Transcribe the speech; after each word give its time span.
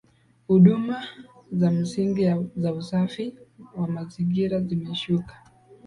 Huduma 0.47 1.03
za 1.51 1.71
msingi 1.71 2.35
za 2.55 2.73
usafi 2.73 3.35
wa 3.75 3.87
mazingira 3.87 4.59
zimeshuka 4.61 5.37